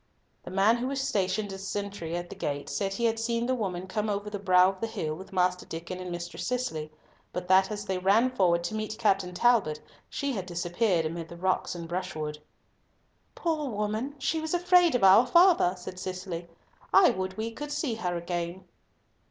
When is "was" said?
0.87-0.99, 14.41-14.55